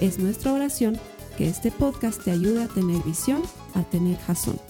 [0.00, 1.00] Es nuestra oración
[1.38, 3.42] que este podcast te ayude a tener visión,
[3.74, 4.60] a tener jazón.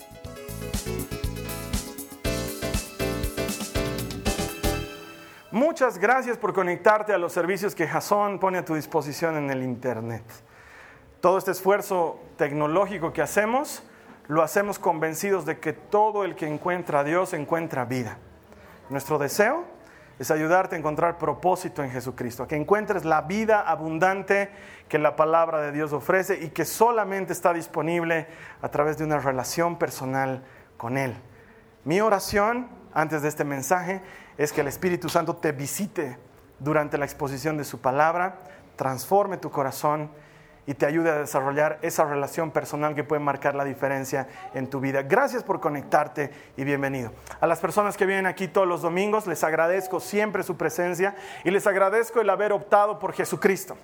[5.50, 9.64] Muchas gracias por conectarte a los servicios que Jason pone a tu disposición en el
[9.64, 10.22] Internet.
[11.20, 13.82] Todo este esfuerzo tecnológico que hacemos,
[14.28, 18.18] lo hacemos convencidos de que todo el que encuentra a Dios encuentra vida.
[18.90, 19.64] Nuestro deseo
[20.18, 24.50] es ayudarte a encontrar propósito en Jesucristo, a que encuentres la vida abundante
[24.88, 28.26] que la palabra de Dios ofrece y que solamente está disponible
[28.62, 30.42] a través de una relación personal
[30.76, 31.14] con Él.
[31.84, 34.00] Mi oración antes de este mensaje
[34.38, 36.18] es que el Espíritu Santo te visite
[36.58, 38.38] durante la exposición de su palabra,
[38.76, 40.10] transforme tu corazón
[40.66, 44.80] y te ayude a desarrollar esa relación personal que puede marcar la diferencia en tu
[44.80, 45.02] vida.
[45.02, 47.12] Gracias por conectarte y bienvenido.
[47.40, 51.50] A las personas que vienen aquí todos los domingos, les agradezco siempre su presencia y
[51.50, 53.76] les agradezco el haber optado por Jesucristo.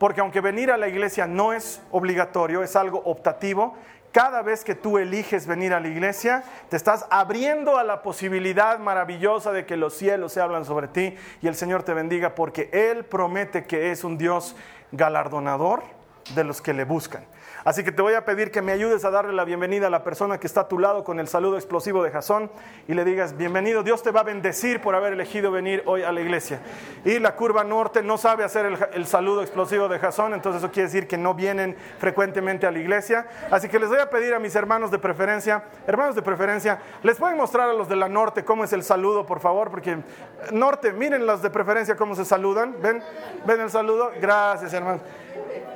[0.00, 3.74] Porque aunque venir a la iglesia no es obligatorio, es algo optativo,
[4.12, 8.78] cada vez que tú eliges venir a la iglesia, te estás abriendo a la posibilidad
[8.78, 12.70] maravillosa de que los cielos se hablan sobre ti y el Señor te bendiga porque
[12.72, 14.56] Él promete que es un Dios
[14.90, 15.82] galardonador
[16.34, 17.24] de los que le buscan.
[17.66, 20.04] Así que te voy a pedir que me ayudes a darle la bienvenida a la
[20.04, 22.48] persona que está a tu lado con el saludo explosivo de Jasón
[22.86, 26.12] y le digas, bienvenido, Dios te va a bendecir por haber elegido venir hoy a
[26.12, 26.60] la iglesia.
[27.04, 30.86] Y la curva norte no sabe hacer el, saludo explosivo de Jasón, entonces eso quiere
[30.86, 33.26] decir que no vienen frecuentemente a la iglesia.
[33.50, 37.16] Así que les voy a pedir a mis hermanos de preferencia, hermanos de preferencia, les
[37.16, 39.98] pueden mostrar a los de la norte cómo es el saludo, por favor, porque
[40.52, 43.02] norte, miren los de preferencia cómo se saludan, ven,
[43.44, 45.00] ven el saludo, gracias hermanos,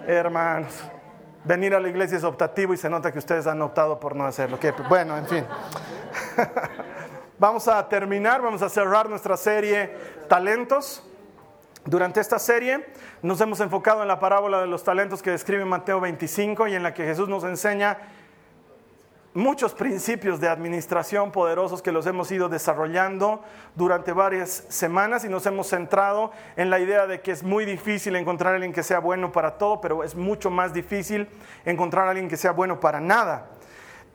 [0.07, 1.00] hermanos.
[1.45, 4.27] Venir a la iglesia es optativo y se nota que ustedes han optado por no
[4.27, 4.59] hacerlo.
[4.89, 5.47] bueno, en fin.
[7.39, 9.97] vamos a terminar, vamos a cerrar nuestra serie
[10.29, 11.03] Talentos.
[11.87, 12.87] Durante esta serie
[13.23, 16.83] nos hemos enfocado en la parábola de los talentos que describe Mateo 25 y en
[16.83, 17.97] la que Jesús nos enseña
[19.33, 23.43] muchos principios de administración poderosos que los hemos ido desarrollando
[23.77, 28.17] durante varias semanas y nos hemos centrado en la idea de que es muy difícil
[28.17, 31.29] encontrar a alguien que sea bueno para todo, pero es mucho más difícil
[31.65, 33.51] encontrar a alguien que sea bueno para nada.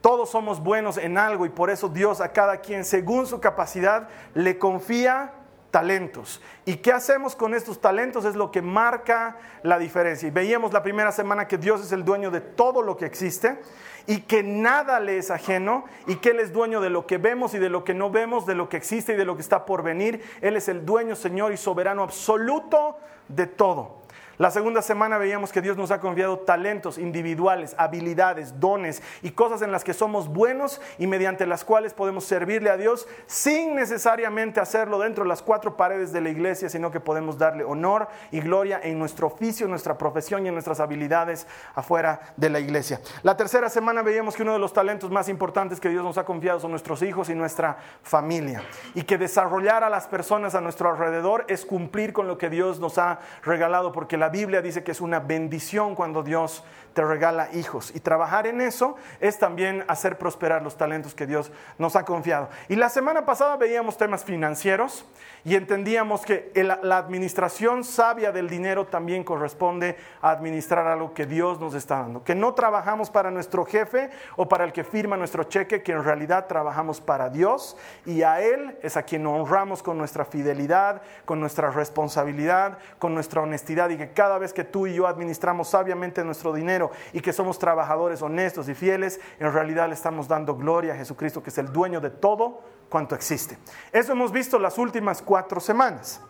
[0.01, 4.09] Todos somos buenos en algo y por eso Dios a cada quien, según su capacidad,
[4.33, 5.33] le confía
[5.71, 6.41] talentos.
[6.63, 8.23] ¿Y qué hacemos con estos talentos?
[8.23, 10.27] Es lo que marca la diferencia.
[10.27, 13.59] Y veíamos la primera semana que Dios es el dueño de todo lo que existe
[14.07, 17.53] y que nada le es ajeno y que Él es dueño de lo que vemos
[17.53, 19.65] y de lo que no vemos, de lo que existe y de lo que está
[19.65, 20.23] por venir.
[20.41, 24.04] Él es el dueño, Señor y soberano absoluto de todo.
[24.37, 29.61] La segunda semana veíamos que Dios nos ha confiado talentos individuales, habilidades, dones y cosas
[29.61, 34.59] en las que somos buenos y mediante las cuales podemos servirle a Dios sin necesariamente
[34.59, 38.41] hacerlo dentro de las cuatro paredes de la iglesia, sino que podemos darle honor y
[38.41, 42.99] gloria en nuestro oficio, en nuestra profesión y en nuestras habilidades afuera de la iglesia.
[43.23, 46.25] La tercera semana veíamos que uno de los talentos más importantes que Dios nos ha
[46.25, 48.63] confiado son nuestros hijos y nuestra familia
[48.93, 52.81] y que desarrollar a las personas a nuestro alrededor es cumplir con lo que Dios
[52.81, 56.63] nos ha regalado porque la la Biblia dice que es una bendición cuando Dios
[56.95, 57.91] te regala hijos.
[57.93, 62.49] Y trabajar en eso es también hacer prosperar los talentos que Dios nos ha confiado.
[62.69, 65.05] Y la semana pasada veíamos temas financieros
[65.43, 71.59] y entendíamos que la administración sabia del dinero también corresponde a administrar algo que Dios
[71.59, 72.23] nos está dando.
[72.23, 76.03] Que no trabajamos para nuestro jefe o para el que firma nuestro cheque, que en
[76.03, 81.39] realidad trabajamos para Dios y a Él es a quien honramos con nuestra fidelidad, con
[81.39, 86.23] nuestra responsabilidad, con nuestra honestidad y que cada vez que tú y yo administramos sabiamente
[86.23, 90.93] nuestro dinero, y que somos trabajadores honestos y fieles, en realidad le estamos dando gloria
[90.93, 93.59] a Jesucristo, que es el dueño de todo cuanto existe.
[93.91, 96.21] Eso hemos visto las últimas cuatro semanas.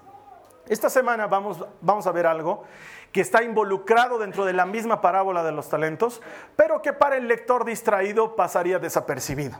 [0.67, 2.63] Esta semana vamos, vamos a ver algo
[3.11, 6.21] que está involucrado dentro de la misma parábola de los talentos,
[6.55, 9.57] pero que para el lector distraído pasaría desapercibido.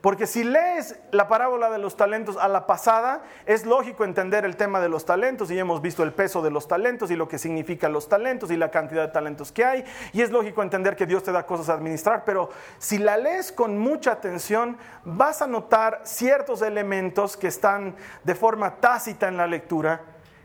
[0.00, 4.56] Porque si lees la parábola de los talentos a la pasada, es lógico entender el
[4.56, 7.38] tema de los talentos y hemos visto el peso de los talentos y lo que
[7.38, 9.84] significan los talentos y la cantidad de talentos que hay.
[10.12, 13.50] Y es lógico entender que Dios te da cosas a administrar, pero si la lees
[13.50, 19.48] con mucha atención, vas a notar ciertos elementos que están de forma tácita en la
[19.48, 20.02] lectura,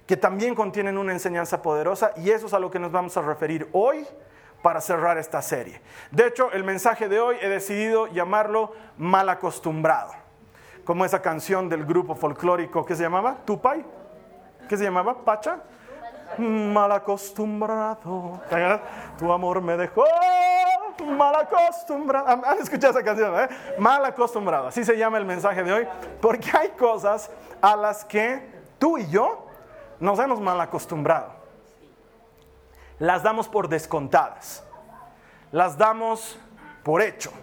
[0.08, 3.22] que también contienen una enseñanza poderosa y eso es a lo que nos vamos a
[3.22, 4.08] referir hoy
[4.64, 5.80] para cerrar esta serie.
[6.10, 10.14] De hecho, el mensaje de hoy he decidido llamarlo mal acostumbrado,
[10.86, 13.86] como esa canción del grupo folclórico que se llamaba Tupay,
[14.68, 15.16] ¿qué se llamaba?
[15.24, 15.60] Pacha.
[16.38, 18.42] Mal acostumbrado,
[19.20, 20.04] tu amor me dejó
[21.06, 22.28] mal acostumbrado.
[22.28, 23.40] ¿Han escuchado esa canción?
[23.40, 23.50] Eh?
[23.78, 25.88] Mal acostumbrado, así se llama el mensaje de hoy,
[26.22, 27.30] porque hay cosas
[27.62, 28.50] a las que
[28.80, 29.46] tú y yo
[30.00, 31.43] nos hemos mal acostumbrado
[33.04, 34.64] las damos por descontadas,
[35.52, 36.40] las damos
[36.84, 37.34] por hecho.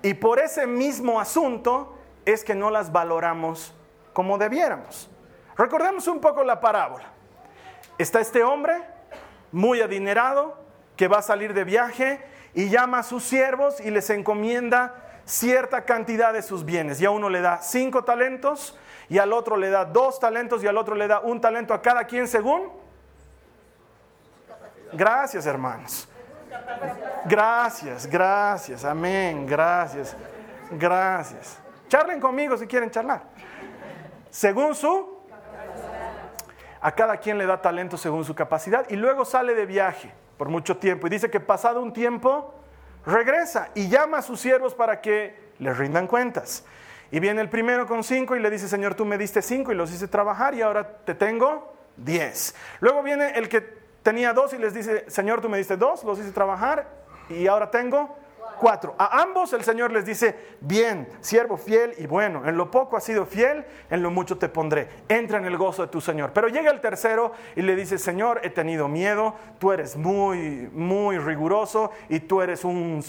[0.00, 3.74] Y por ese mismo asunto es que no las valoramos
[4.14, 5.10] como debiéramos.
[5.58, 7.04] Recordemos un poco la parábola.
[7.98, 8.80] Está este hombre
[9.52, 10.56] muy adinerado
[10.96, 12.24] que va a salir de viaje
[12.54, 16.98] y llama a sus siervos y les encomienda cierta cantidad de sus bienes.
[16.98, 18.74] Y a uno le da cinco talentos
[19.10, 21.82] y al otro le da dos talentos y al otro le da un talento a
[21.82, 22.87] cada quien según
[24.92, 26.08] Gracias, hermanos.
[27.24, 30.16] Gracias, gracias, amén, gracias,
[30.70, 31.58] gracias.
[31.88, 33.22] Charlen conmigo si quieren charlar.
[34.30, 35.18] Según su,
[36.80, 40.48] a cada quien le da talento según su capacidad y luego sale de viaje por
[40.48, 42.54] mucho tiempo y dice que pasado un tiempo
[43.04, 46.64] regresa y llama a sus siervos para que les rindan cuentas.
[47.10, 49.74] Y viene el primero con cinco y le dice, Señor, tú me diste cinco y
[49.74, 52.54] los hice trabajar y ahora te tengo diez.
[52.80, 56.18] Luego viene el que tenía dos y les dice, Señor, tú me diste dos, los
[56.18, 56.88] hice trabajar
[57.28, 58.16] y ahora tengo
[58.58, 58.94] Cuatro.
[58.98, 63.04] A ambos el Señor les dice, bien, siervo fiel y bueno, en lo poco has
[63.04, 64.88] sido fiel, en lo mucho te pondré.
[65.08, 66.32] Entra en el gozo de tu Señor.
[66.32, 71.18] Pero llega el tercero y le dice, Señor, he tenido miedo, tú eres muy, muy
[71.18, 73.02] riguroso y tú eres un,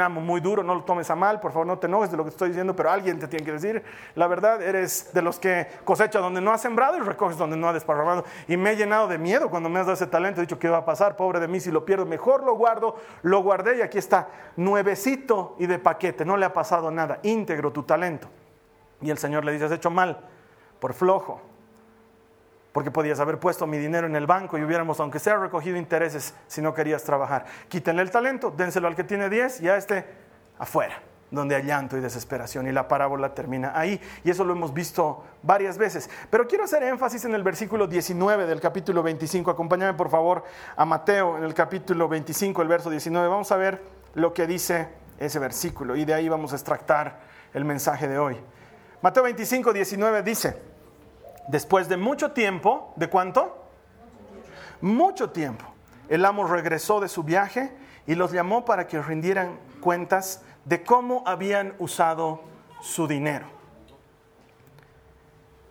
[0.00, 2.24] amo muy duro, no lo tomes a mal, por favor no te enojes de lo
[2.24, 3.82] que estoy diciendo, pero alguien te tiene que decir,
[4.14, 7.68] la verdad, eres de los que cosecha donde no ha sembrado y recoges donde no
[7.68, 8.24] ha desparramado.
[8.48, 10.68] Y me he llenado de miedo cuando me has dado ese talento, he dicho, ¿qué
[10.68, 11.16] va a pasar?
[11.16, 14.85] Pobre de mí si lo pierdo, mejor lo guardo, lo guardé y aquí está, nueve
[14.86, 18.28] nuevecito y de paquete, no le ha pasado nada, íntegro tu talento.
[19.00, 20.20] Y el Señor le dice, has hecho mal,
[20.78, 21.40] por flojo,
[22.72, 26.34] porque podías haber puesto mi dinero en el banco y hubiéramos, aunque sea recogido intereses,
[26.46, 27.46] si no querías trabajar.
[27.68, 30.06] Quítenle el talento, dénselo al que tiene 10 y a este
[30.56, 31.02] afuera,
[31.32, 32.68] donde hay llanto y desesperación.
[32.68, 34.00] Y la parábola termina ahí.
[34.22, 36.08] Y eso lo hemos visto varias veces.
[36.30, 39.50] Pero quiero hacer énfasis en el versículo 19 del capítulo 25.
[39.50, 40.44] Acompáñame por favor
[40.76, 43.26] a Mateo en el capítulo 25, el verso 19.
[43.26, 47.20] Vamos a ver lo que dice ese versículo y de ahí vamos a extractar
[47.52, 48.36] el mensaje de hoy.
[49.02, 50.60] Mateo 25, 19 dice,
[51.48, 53.68] después de mucho tiempo, ¿de cuánto?
[54.80, 55.66] Mucho tiempo.
[56.08, 57.76] El amo regresó de su viaje
[58.06, 62.40] y los llamó para que rindieran cuentas de cómo habían usado
[62.80, 63.46] su dinero.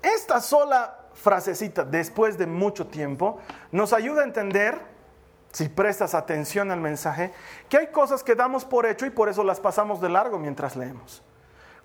[0.04, 3.40] Esta sola frasecita, después de mucho tiempo,
[3.72, 4.95] nos ayuda a entender
[5.56, 7.32] si prestas atención al mensaje,
[7.70, 10.76] que hay cosas que damos por hecho y por eso las pasamos de largo mientras
[10.76, 11.24] leemos.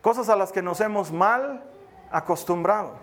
[0.01, 1.63] Cosas a las que nos hemos mal
[2.11, 2.97] acostumbrado,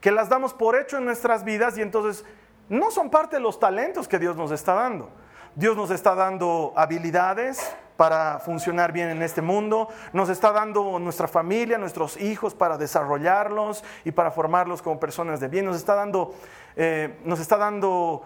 [0.00, 2.24] que las damos por hecho en nuestras vidas y entonces
[2.68, 5.10] no son parte de los talentos que Dios nos está dando.
[5.56, 11.26] Dios nos está dando habilidades para funcionar bien en este mundo, nos está dando nuestra
[11.28, 16.32] familia, nuestros hijos para desarrollarlos y para formarlos como personas de bien, nos está dando,
[16.76, 18.22] eh, nos está dando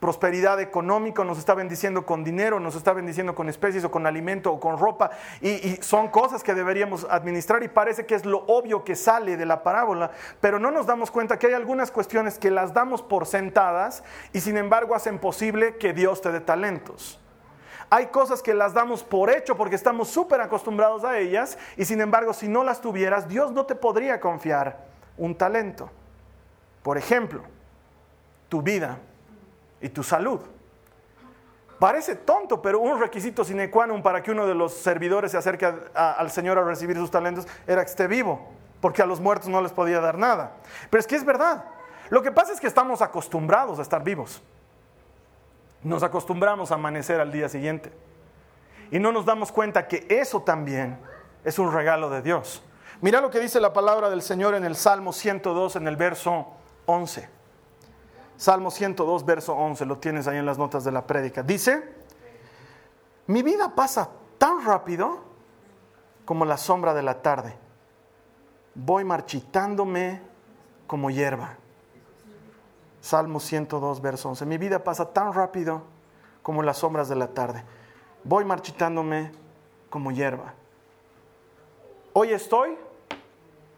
[0.00, 4.52] prosperidad económica, nos está bendiciendo con dinero, nos está bendiciendo con especies o con alimento
[4.52, 5.10] o con ropa.
[5.40, 9.46] Y, son cosas que deberíamos administrar y parece que es lo obvio que sale de
[9.46, 10.10] la parábola,
[10.40, 14.02] pero no nos damos cuenta que hay algunas cuestiones que las damos por sentadas
[14.32, 17.20] y sin embargo hacen posible que Dios te dé talentos.
[17.88, 22.00] Hay cosas que las damos por hecho porque estamos súper acostumbrados a ellas y sin
[22.00, 24.86] embargo si no las tuvieras, Dios no te podría confiar
[25.16, 25.90] un talento.
[26.82, 27.42] Por ejemplo,
[28.48, 28.98] tu vida
[29.82, 30.40] y tu salud.
[31.78, 35.36] Parece tonto, pero un requisito sine qua non para que uno de los servidores se
[35.36, 38.48] acerque al Señor a recibir sus talentos era que esté vivo,
[38.80, 40.52] porque a los muertos no les podía dar nada.
[40.90, 41.64] Pero es que es verdad.
[42.08, 44.40] Lo que pasa es que estamos acostumbrados a estar vivos.
[45.82, 47.92] Nos acostumbramos a amanecer al día siguiente.
[48.92, 51.00] Y no nos damos cuenta que eso también
[51.42, 52.62] es un regalo de Dios.
[53.00, 56.46] Mira lo que dice la palabra del Señor en el Salmo 102, en el verso
[56.86, 57.41] 11.
[58.42, 61.44] Salmo 102, verso 11, lo tienes ahí en las notas de la prédica.
[61.44, 61.94] Dice,
[63.28, 65.20] mi vida pasa tan rápido
[66.24, 67.56] como la sombra de la tarde.
[68.74, 70.22] Voy marchitándome
[70.88, 71.56] como hierba.
[73.00, 74.44] Salmo 102, verso 11.
[74.46, 75.84] Mi vida pasa tan rápido
[76.42, 77.62] como las sombras de la tarde.
[78.24, 79.30] Voy marchitándome
[79.88, 80.54] como hierba.
[82.12, 82.76] Hoy estoy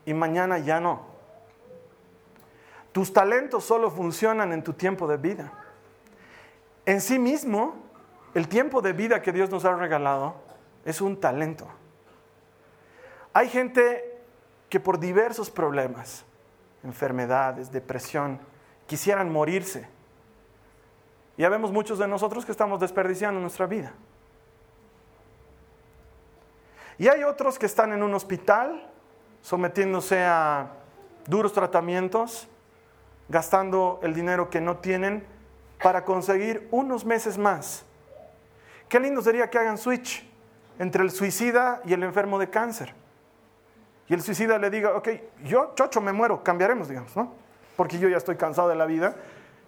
[0.07, 1.14] y mañana ya no.
[2.95, 5.51] Tus talentos solo funcionan en tu tiempo de vida.
[6.87, 7.75] En sí mismo,
[8.35, 10.37] el tiempo de vida que Dios nos ha regalado
[10.85, 11.67] es un talento.
[13.33, 14.23] Hay gente
[14.69, 16.25] que por diversos problemas,
[16.85, 18.39] enfermedades, depresión,
[18.87, 19.89] quisieran morirse.
[21.37, 23.93] Ya vemos muchos de nosotros que estamos desperdiciando nuestra vida.
[26.97, 28.89] Y hay otros que están en un hospital
[29.43, 30.69] sometiéndose a
[31.27, 32.47] duros tratamientos,
[33.29, 35.27] gastando el dinero que no tienen
[35.83, 37.85] para conseguir unos meses más.
[38.89, 40.29] Qué lindo sería que hagan switch
[40.79, 42.95] entre el suicida y el enfermo de cáncer.
[44.09, 45.09] Y el suicida le diga, ok,
[45.45, 47.33] yo, chocho, me muero, cambiaremos, digamos, ¿no?
[47.77, 49.17] Porque yo ya estoy cansado de la vida.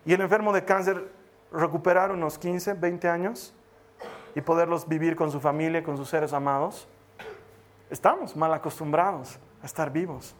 [0.05, 1.11] Y el enfermo de cáncer
[1.51, 3.55] recuperar unos 15, 20 años
[4.35, 6.87] y poderlos vivir con su familia, con sus seres amados.
[7.89, 10.35] Estamos mal acostumbrados a estar vivos.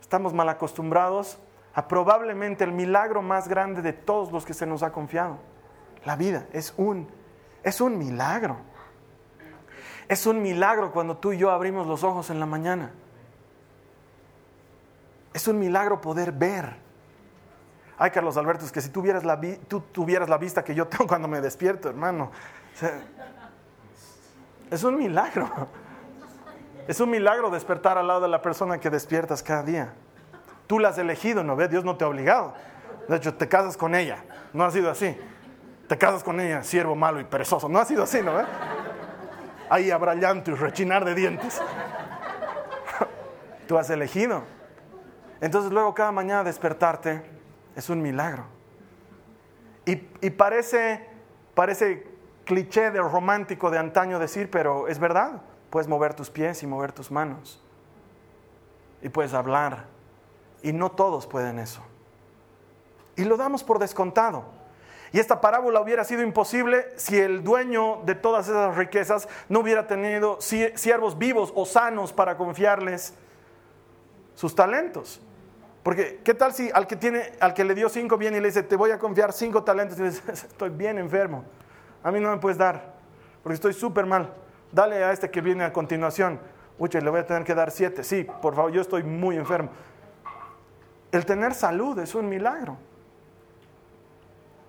[0.00, 1.38] Estamos mal acostumbrados
[1.76, 5.36] a probablemente el milagro más grande de todos los que se nos ha confiado.
[6.06, 7.06] La vida es un,
[7.62, 8.56] es un milagro.
[10.08, 12.92] Es un milagro cuando tú y yo abrimos los ojos en la mañana.
[15.34, 16.76] Es un milagro poder ver.
[17.98, 21.06] Ay, Carlos Alberto, es que si tuvieras la, tú tuvieras la vista que yo tengo
[21.06, 22.32] cuando me despierto, hermano.
[24.70, 25.50] es un milagro.
[26.88, 29.92] Es un milagro despertar al lado de la persona que despiertas cada día.
[30.66, 31.70] Tú la has elegido, ¿no ves?
[31.70, 32.54] Dios no te ha obligado.
[33.08, 34.24] De hecho, te casas con ella.
[34.52, 35.16] No ha sido así.
[35.88, 37.68] Te casas con ella, siervo malo y perezoso.
[37.68, 38.46] No ha sido así, ¿no ves?
[39.70, 41.60] Ahí habrá llanto y rechinar de dientes.
[43.68, 44.42] Tú has elegido.
[45.40, 47.22] Entonces luego cada mañana despertarte
[47.76, 48.44] es un milagro.
[49.84, 51.06] Y, y parece,
[51.54, 52.08] parece
[52.44, 55.42] cliché de romántico de antaño decir, pero es verdad.
[55.70, 57.62] Puedes mover tus pies y mover tus manos.
[59.02, 59.95] Y puedes hablar.
[60.66, 61.80] Y no todos pueden eso.
[63.14, 64.44] Y lo damos por descontado.
[65.12, 69.86] Y esta parábola hubiera sido imposible si el dueño de todas esas riquezas no hubiera
[69.86, 73.14] tenido siervos vivos o sanos para confiarles
[74.34, 75.20] sus talentos.
[75.84, 78.48] Porque, ¿qué tal si al que, tiene, al que le dio cinco viene y le
[78.48, 79.96] dice, te voy a confiar cinco talentos?
[80.00, 81.44] Y le dice, estoy bien enfermo.
[82.02, 82.96] A mí no me puedes dar,
[83.44, 84.32] porque estoy súper mal
[84.72, 86.38] dale a este que viene a continuación.
[86.78, 88.04] Uy, le voy a tener que dar siete.
[88.04, 89.70] Sí, por favor, yo estoy muy enfermo.
[91.16, 92.76] El tener salud es un milagro.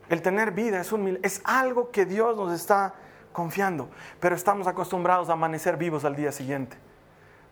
[0.07, 1.27] El tener vida es un milagro.
[1.27, 2.93] Es algo que Dios nos está
[3.33, 3.89] confiando.
[4.21, 6.77] Pero estamos acostumbrados a amanecer vivos al día siguiente.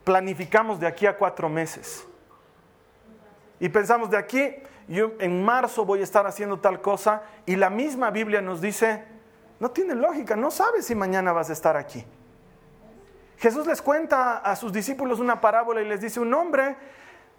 [0.05, 2.07] Planificamos de aquí a cuatro meses.
[3.59, 4.55] Y pensamos de aquí,
[4.87, 7.23] yo en marzo voy a estar haciendo tal cosa.
[7.45, 9.03] Y la misma Biblia nos dice,
[9.59, 12.05] no tiene lógica, no sabes si mañana vas a estar aquí.
[13.39, 16.77] Jesús les cuenta a sus discípulos una parábola y les dice, un hombre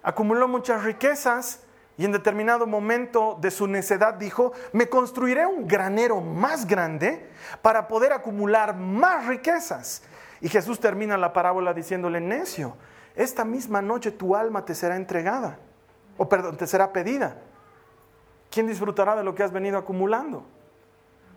[0.03, 1.61] acumuló muchas riquezas
[1.97, 7.29] y en determinado momento de su necedad dijo, me construiré un granero más grande
[7.61, 10.03] para poder acumular más riquezas.
[10.39, 12.75] Y Jesús termina la parábola diciéndole, necio,
[13.15, 15.57] esta misma noche tu alma te será entregada,
[16.17, 17.37] o perdón, te será pedida.
[18.51, 20.45] ¿Quién disfrutará de lo que has venido acumulando?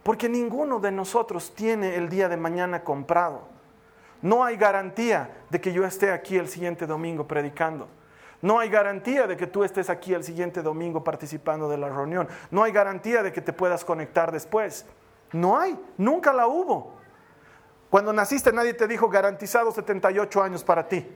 [0.02, 3.48] Porque ninguno de nosotros tiene el día de mañana comprado.
[4.20, 7.88] No hay garantía de que yo esté aquí el siguiente domingo predicando.
[8.42, 12.28] No hay garantía de que tú estés aquí el siguiente domingo participando de la reunión.
[12.50, 14.86] No hay garantía de que te puedas conectar después.
[15.32, 16.94] No hay, nunca la hubo.
[17.90, 21.06] Cuando naciste nadie te dijo garantizado 78 años para ti.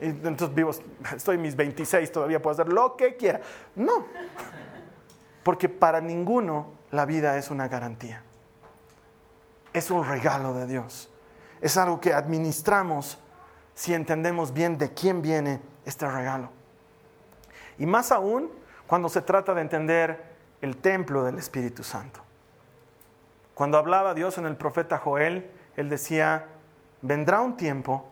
[0.00, 0.70] Y entonces vivo,
[1.16, 3.40] estoy en mis 26, todavía puedo hacer lo que quiera.
[3.74, 4.06] No,
[5.42, 8.22] porque para ninguno la vida es una garantía.
[9.72, 11.10] Es un regalo de Dios
[11.60, 13.18] es algo que administramos
[13.74, 16.50] si entendemos bien de quién viene este regalo.
[17.78, 18.50] Y más aún
[18.86, 20.24] cuando se trata de entender
[20.60, 22.20] el templo del Espíritu Santo.
[23.54, 26.46] Cuando hablaba Dios en el profeta Joel, él decía,
[27.02, 28.06] vendrá un tiempo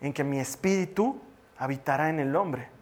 [0.00, 1.20] en que mi espíritu
[1.58, 2.73] habitará en el hombre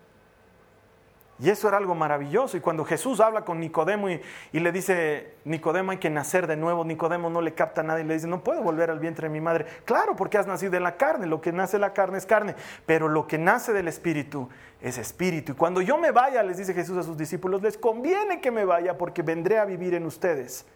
[1.39, 2.57] y eso era algo maravilloso.
[2.57, 4.21] Y cuando Jesús habla con Nicodemo y,
[4.53, 8.15] le dice, Nicodemo hay que nacer de nuevo, Nicodemo no le capta nada y le
[8.15, 9.67] dice, no puedo volver al vientre de mi madre.
[9.85, 12.55] Claro, porque has nacido de la carne, lo que nace de la carne es carne,
[12.87, 14.49] pero lo que nace del espíritu
[14.81, 15.53] es espíritu.
[15.53, 18.65] Y cuando yo me vaya, les dice Jesús a sus discípulos, les conviene que me
[18.65, 20.67] vaya porque vendré a vivir en ustedes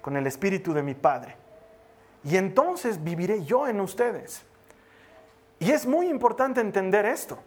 [0.00, 1.36] con el espíritu de mi Padre.
[2.24, 4.44] Y entonces viviré yo en ustedes.
[5.58, 7.38] Y es muy importante entender esto.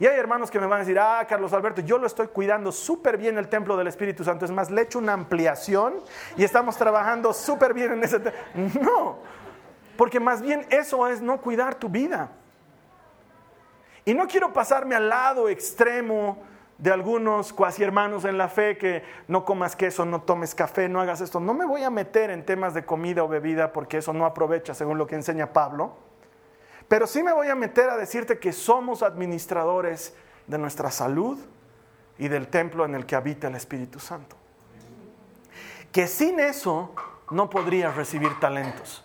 [0.00, 2.72] Y hay hermanos que me van a decir, ah, Carlos Alberto, yo lo estoy cuidando
[2.72, 4.46] súper bien el templo del Espíritu Santo.
[4.46, 5.96] Es más, le he una ampliación
[6.38, 8.18] y estamos trabajando súper bien en ese.
[8.80, 9.18] No,
[9.98, 12.30] porque más bien eso es no cuidar tu vida.
[14.06, 16.42] Y no quiero pasarme al lado extremo
[16.78, 21.02] de algunos cuasi hermanos en la fe que no comas queso, no tomes café, no
[21.02, 21.40] hagas esto.
[21.40, 24.72] No me voy a meter en temas de comida o bebida porque eso no aprovecha
[24.72, 26.09] según lo que enseña Pablo.
[26.90, 30.12] Pero sí me voy a meter a decirte que somos administradores
[30.48, 31.38] de nuestra salud
[32.18, 34.34] y del templo en el que habita el Espíritu Santo.
[35.92, 36.92] Que sin eso
[37.30, 39.04] no podrías recibir talentos.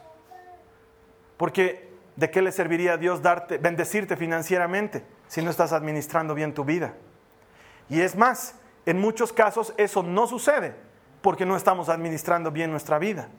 [1.37, 6.55] Porque ¿de qué le serviría a Dios darte, bendecirte financieramente si no estás administrando bien
[6.55, 6.95] tu vida?
[7.87, 8.55] Y es más,
[8.87, 10.73] en muchos casos eso no sucede
[11.21, 13.29] porque no estamos administrando bien nuestra vida.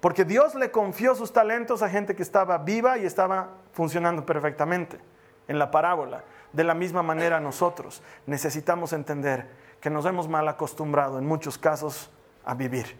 [0.00, 5.00] Porque Dios le confió sus talentos a gente que estaba viva y estaba funcionando perfectamente
[5.48, 6.24] en la parábola.
[6.52, 9.50] De la misma manera nosotros necesitamos entender
[9.80, 12.10] que nos hemos mal acostumbrado en muchos casos
[12.44, 12.96] a vivir.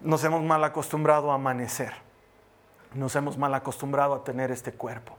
[0.00, 1.92] Nos hemos mal acostumbrado a amanecer.
[2.94, 5.16] Nos hemos mal acostumbrado a tener este cuerpo.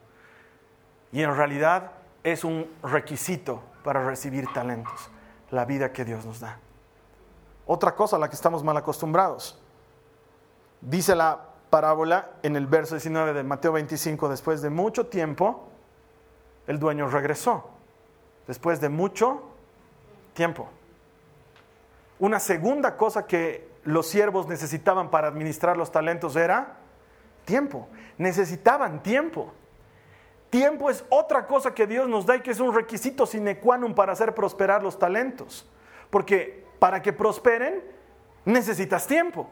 [1.12, 1.91] Y en realidad
[2.24, 5.10] es un requisito para recibir talentos,
[5.50, 6.60] la vida que Dios nos da.
[7.65, 9.60] Otra cosa a la que estamos mal acostumbrados.
[10.81, 15.69] Dice la parábola en el verso 19 de Mateo 25, después de mucho tiempo,
[16.67, 17.69] el dueño regresó.
[18.47, 19.43] Después de mucho
[20.33, 20.69] tiempo.
[22.19, 26.77] Una segunda cosa que los siervos necesitaban para administrar los talentos era
[27.45, 27.88] tiempo.
[28.17, 29.53] Necesitaban tiempo.
[30.50, 33.77] Tiempo es otra cosa que Dios nos da y que es un requisito sine qua
[33.77, 35.65] non para hacer prosperar los talentos.
[36.09, 37.81] Porque para que prosperen
[38.43, 39.47] necesitas tiempo.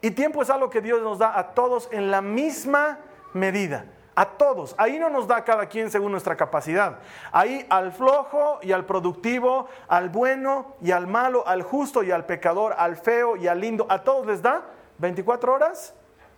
[0.00, 2.98] Y tiempo es algo que Dios nos da a todos en la misma
[3.32, 3.86] medida.
[4.14, 4.74] A todos.
[4.78, 6.98] Ahí no nos da cada quien según nuestra capacidad.
[7.30, 12.26] Ahí al flojo y al productivo, al bueno y al malo, al justo y al
[12.26, 14.64] pecador, al feo y al lindo, a todos les da
[14.98, 15.94] 24 horas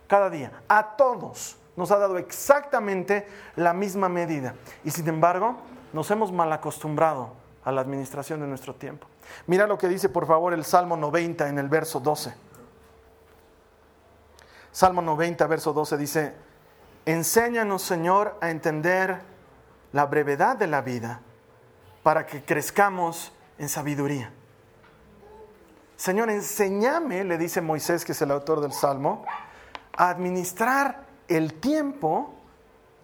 [0.07, 0.51] cada día.
[0.67, 4.53] A todos nos ha dado exactamente la misma medida.
[4.83, 5.57] Y sin embargo,
[5.93, 9.07] nos hemos mal acostumbrado a la administración de nuestro tiempo.
[9.47, 12.33] Mira lo que dice, por favor, el Salmo 90 en el verso 12.
[14.71, 16.33] Salmo 90, verso 12 dice,
[17.05, 19.21] enséñanos, Señor, a entender
[19.91, 21.21] la brevedad de la vida
[22.03, 24.31] para que crezcamos en sabiduría.
[25.97, 29.25] Señor, enséñame, le dice Moisés, que es el autor del Salmo,
[29.95, 32.33] a administrar el tiempo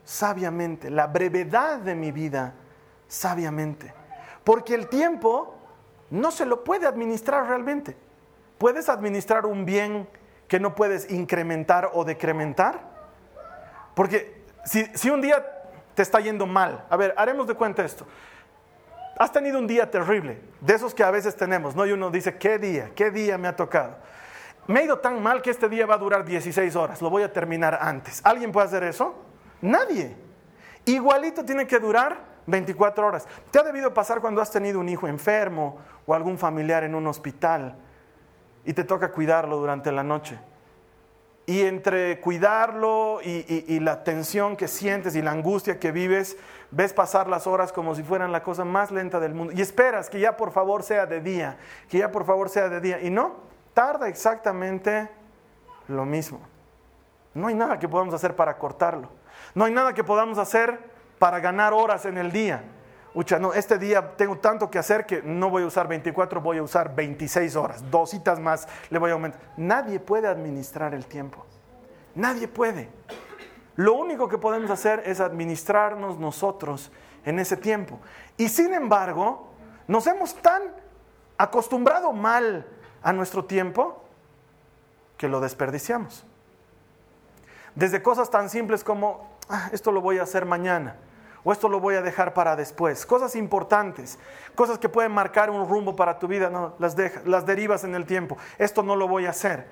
[0.03, 2.53] sabiamente, la brevedad de mi vida
[3.07, 3.93] sabiamente.
[4.43, 5.53] Porque el tiempo
[6.09, 7.95] no se lo puede administrar realmente.
[8.57, 10.07] ¿Puedes administrar un bien
[10.47, 12.81] que no puedes incrementar o decrementar?
[13.93, 15.45] Porque si, un día
[15.95, 18.05] te está yendo mal, a ver, haremos de cuenta esto.
[19.17, 21.85] Has tenido un día terrible, de esos que a veces tenemos, ¿no?
[21.85, 22.91] Y uno dice, ¿qué día?
[22.95, 23.97] ¿Qué día me ha tocado?
[24.67, 27.23] me ha ido tan mal que este día va a durar 16 horas, lo voy
[27.23, 28.21] a terminar antes.
[28.23, 29.15] ¿Alguien puede hacer eso?
[29.61, 30.15] Nadie.
[30.85, 33.27] Igualito tiene que durar 24 horas.
[33.49, 37.07] ¿Te ha debido pasar cuando has tenido un hijo enfermo o algún familiar en un
[37.07, 37.75] hospital
[38.67, 40.37] y te toca cuidarlo durante la noche?
[41.45, 46.35] Y entre cuidarlo y, la tensión que sientes y la angustia que vives,
[46.71, 49.53] ves pasar las horas como si fueran la cosa más lenta del mundo.
[49.55, 52.81] Y esperas que ya por favor sea de día, que ya por favor sea de
[52.81, 52.99] día.
[53.01, 53.37] Y no,
[53.73, 55.09] tarda exactamente
[55.87, 56.41] lo mismo.
[57.33, 59.07] No hay nada que podamos hacer para cortarlo.
[59.55, 60.77] No hay nada que podamos hacer
[61.17, 62.61] para ganar horas en el día.
[63.13, 66.57] Ucha, no, este día tengo tanto que hacer que no voy a usar 24, voy
[66.57, 67.89] a usar 26 horas.
[67.89, 69.41] Dositas más le voy a aumentar.
[69.57, 71.45] Nadie puede administrar el tiempo.
[72.15, 72.89] Nadie puede.
[73.75, 76.91] Lo único que podemos hacer es administrarnos nosotros
[77.25, 77.99] en ese tiempo.
[78.37, 79.49] Y sin embargo,
[79.87, 80.63] nos hemos tan
[81.37, 82.65] acostumbrado mal
[83.03, 84.03] a nuestro tiempo
[85.17, 86.25] que lo desperdiciamos.
[87.75, 90.95] Desde cosas tan simples como, ah, esto lo voy a hacer mañana,
[91.47, 93.05] o esto lo voy a dejar para después.
[93.05, 94.19] Cosas importantes,
[94.53, 98.05] cosas que pueden marcar un rumbo para tu vida, no, las, las derivas en el
[98.05, 98.37] tiempo.
[98.57, 99.65] Esto no lo voy a hacer.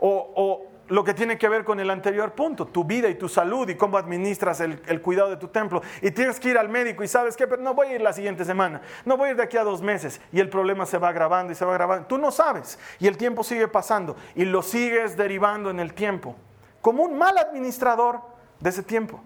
[0.00, 3.68] O, lo que tiene que ver con el anterior punto, tu vida y tu salud
[3.68, 5.82] y cómo administras el, cuidado de tu templo.
[6.02, 8.44] Y tienes que ir al médico y sabes que no voy a ir la siguiente
[8.44, 11.10] semana, no voy a ir de aquí a dos meses y el problema se va
[11.10, 12.08] agravando y se va agravando.
[12.08, 16.34] Tú no sabes y el tiempo sigue pasando y lo sigues derivando en el tiempo,
[16.80, 18.18] como un mal administrador
[18.58, 19.20] de ese tiempo.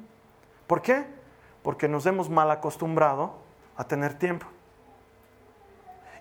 [0.66, 1.23] ¿Por qué?
[1.64, 3.34] Porque nos hemos mal acostumbrado
[3.76, 4.46] a tener tiempo.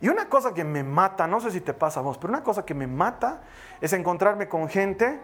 [0.01, 2.43] Y una cosa que me mata, no sé si te pasa a vos, pero una
[2.43, 3.41] cosa que me mata
[3.79, 5.19] es encontrarme con gente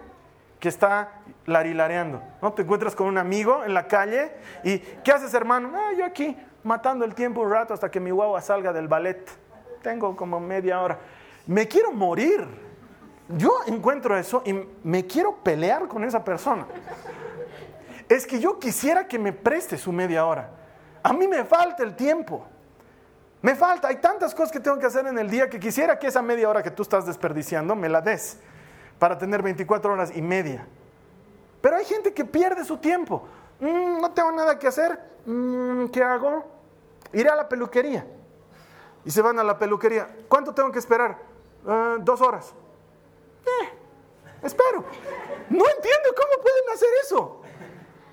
[0.59, 2.21] que está larilareando.
[2.41, 2.53] ¿no?
[2.53, 4.31] Te encuentras con un amigo en la calle
[4.63, 5.71] y ¿qué haces hermano?
[5.75, 9.29] Ah, yo aquí matando el tiempo un rato hasta que mi guagua salga del ballet.
[9.81, 10.99] Tengo como media hora.
[11.47, 12.45] Me quiero morir.
[13.29, 14.53] Yo encuentro eso y
[14.83, 16.65] me quiero pelear con esa persona.
[18.09, 20.49] Es que yo quisiera que me preste su media hora.
[21.03, 22.45] A mí me falta el tiempo.
[23.41, 26.07] Me falta, hay tantas cosas que tengo que hacer en el día que quisiera que
[26.07, 28.37] esa media hora que tú estás desperdiciando me la des
[28.97, 30.67] para tener 24 horas y media.
[31.61, 33.25] Pero hay gente que pierde su tiempo.
[33.61, 34.99] Mm, no tengo nada que hacer.
[35.25, 36.45] Mm, ¿Qué hago?
[37.13, 38.05] Iré a la peluquería.
[39.05, 40.07] Y se van a la peluquería.
[40.27, 41.17] ¿Cuánto tengo que esperar?
[41.65, 42.53] "Ah, dos horas.
[43.45, 43.69] Eh,
[44.43, 44.83] espero.
[45.49, 47.38] No entiendo cómo pueden hacer eso.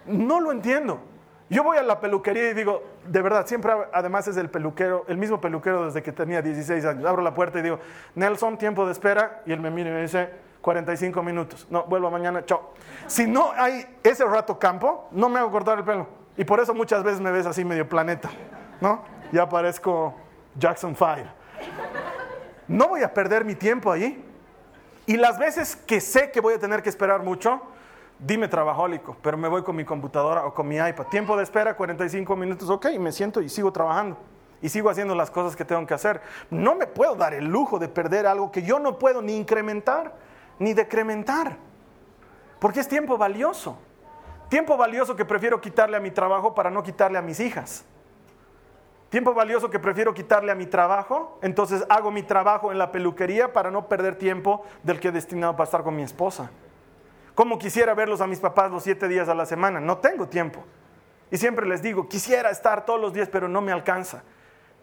[0.07, 1.01] No lo entiendo.
[1.49, 5.17] Yo voy a la peluquería y digo, de verdad, siempre además es el peluquero, el
[5.17, 7.05] mismo peluquero desde que tenía 16 años.
[7.05, 7.79] Abro la puerta y digo,
[8.17, 9.43] Nelson, tiempo de espera.
[9.47, 11.67] Y él me mira y me dice, 45 minutos.
[11.71, 12.73] No, vuelvo mañana, chao.
[13.07, 16.09] Si no hay ese rato campo, no me hago cortar el pelo.
[16.37, 18.29] Y por eso muchas veces me ves así medio planeta,
[18.81, 19.05] ¿no?
[19.31, 20.15] Ya parezco
[20.57, 21.17] Jackson 5.
[22.67, 24.25] No voy a perder mi tiempo ahí.
[25.07, 27.63] Y las veces que sé que voy a tener que esperar mucho,
[28.19, 31.07] dime trabajólico, pero me voy con mi computadora o con mi iPad.
[31.07, 34.17] Tiempo de espera, 45 minutos, ok, me siento y sigo trabajando.
[34.63, 36.21] Y sigo haciendo las cosas que tengo que hacer.
[36.51, 40.15] No me puedo dar el lujo de perder algo que yo no puedo ni incrementar
[40.59, 41.57] ni decrementar.
[42.59, 43.77] Porque es tiempo valioso.
[44.49, 47.85] Tiempo valioso que prefiero quitarle a mi trabajo para no quitarle a mis hijas.
[49.09, 53.53] Tiempo valioso que prefiero quitarle a mi trabajo, entonces hago mi trabajo en la peluquería
[53.53, 56.51] para no perder tiempo del que he destinado para estar con mi esposa.
[57.37, 60.65] Como quisiera verlos a mis papás los siete días a la semana, no tengo tiempo.
[61.31, 64.23] Y siempre les digo, quisiera estar todos los días, pero no me alcanza.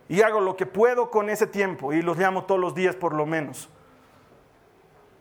[0.07, 3.15] Y hago lo que puedo con ese tiempo y los llamo todos los días por
[3.15, 3.69] lo menos.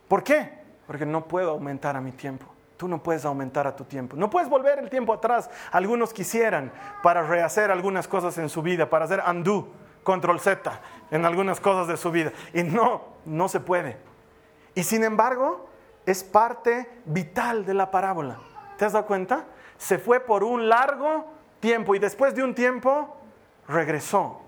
[0.09, 0.53] ¿Por qué?
[0.87, 2.45] Porque no puedo aumentar a mi tiempo.
[2.77, 4.15] Tú no puedes aumentar a tu tiempo.
[4.15, 5.49] No puedes volver el tiempo atrás.
[5.71, 6.71] Algunos quisieran
[7.03, 10.71] para rehacer algunas cosas en su vida, para hacer undo, control Z
[11.11, 12.31] en algunas cosas de su vida.
[12.53, 13.97] Y no, no se puede.
[14.75, 15.72] Y sin embargo,
[16.07, 18.39] es parte vital de la parábola.
[18.77, 19.45] ¿Te has dado cuenta?
[19.79, 21.27] Se fue por un largo
[21.61, 23.17] tiempo y después de un tiempo
[23.69, 24.41] regresó.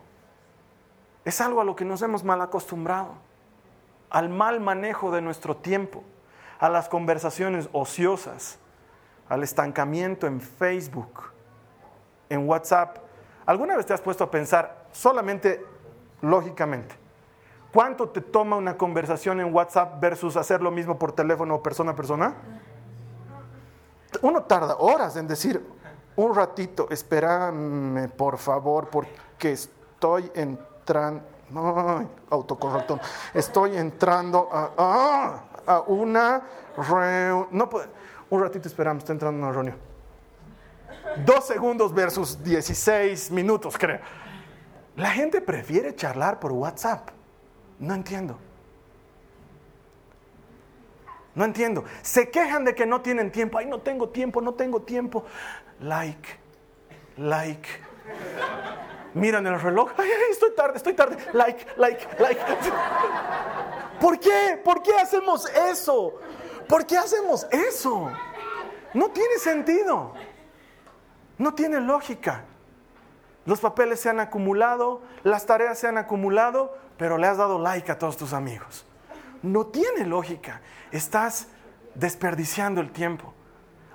[1.25, 3.14] Es algo a lo que nos hemos mal acostumbrado,
[4.11, 6.03] al mal manejo de nuestro tiempo
[6.59, 8.59] a las conversaciones ociosas,
[9.29, 11.25] al estancamiento en Facebook,
[12.29, 12.99] en WhatsApp.
[13.47, 15.64] ¿Alguna vez te has puesto a pensar solamente
[16.23, 17.04] lógicamente?
[17.75, 21.91] ¿Cuánto te toma una conversación en WhatsApp versus hacer lo mismo por teléfono o persona
[21.91, 22.35] a persona?
[24.23, 25.63] Uno tarda horas en decir,
[26.17, 33.01] un ratito, espérame por favor, porque estoy entrando, no, autocorrector,
[33.35, 34.71] estoy entrando a...
[34.79, 35.45] ¡ah!
[35.67, 36.43] a una
[36.77, 37.49] reunión.
[37.51, 37.69] No,
[38.31, 39.77] un ratito esperamos, está entrando una reunión.
[41.25, 44.01] Dos segundos versus 16 minutos, creo.
[44.97, 47.11] La gente prefiere charlar por WhatsApp.
[47.79, 48.39] No entiendo.
[51.35, 51.85] No entiendo.
[52.03, 53.59] Se quejan de que no tienen tiempo.
[53.59, 55.25] Ay, no tengo tiempo, no tengo tiempo.
[55.81, 56.29] Like,
[57.17, 57.69] like.
[59.15, 59.91] Miran el reloj.
[59.97, 61.17] Ay, ay, estoy tarde, estoy tarde.
[61.33, 62.41] Like, like, like.
[64.01, 64.61] ¿Por qué?
[64.63, 66.15] ¿Por qué hacemos eso?
[66.69, 68.11] ¿Por qué hacemos eso?
[68.93, 70.15] No tiene sentido.
[71.39, 72.45] No tiene lógica.
[73.45, 77.90] Los papeles se han acumulado, las tareas se han acumulado, pero le has dado like
[77.90, 78.87] a todos tus amigos.
[79.42, 80.61] No tiene lógica.
[80.90, 81.48] Estás
[81.94, 83.35] desperdiciando el tiempo.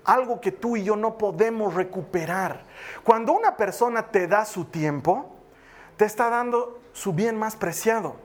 [0.03, 2.63] Algo que tú y yo no podemos recuperar.
[3.03, 5.35] Cuando una persona te da su tiempo,
[5.97, 8.15] te está dando su bien más preciado.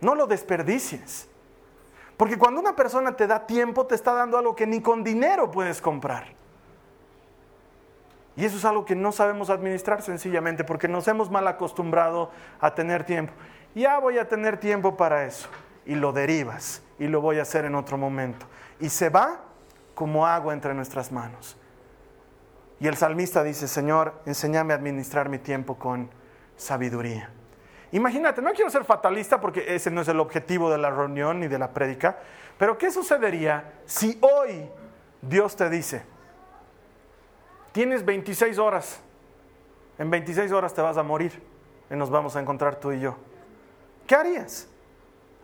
[0.00, 1.28] No lo desperdicies.
[2.16, 5.50] Porque cuando una persona te da tiempo, te está dando algo que ni con dinero
[5.50, 6.39] puedes comprar.
[8.36, 12.74] Y eso es algo que no sabemos administrar sencillamente porque nos hemos mal acostumbrado a
[12.74, 13.32] tener tiempo.
[13.74, 15.48] Ya voy a tener tiempo para eso.
[15.86, 18.46] Y lo derivas y lo voy a hacer en otro momento.
[18.78, 19.40] Y se va
[19.94, 21.56] como agua entre nuestras manos.
[22.78, 26.10] Y el salmista dice, Señor, enséñame a administrar mi tiempo con
[26.56, 27.30] sabiduría.
[27.92, 31.48] Imagínate, no quiero ser fatalista porque ese no es el objetivo de la reunión ni
[31.48, 32.18] de la prédica,
[32.56, 34.70] pero ¿qué sucedería si hoy
[35.20, 36.02] Dios te dice,
[37.72, 39.00] tienes 26 horas,
[39.98, 41.42] en 26 horas te vas a morir
[41.90, 43.16] y nos vamos a encontrar tú y yo?
[44.06, 44.68] ¿Qué harías?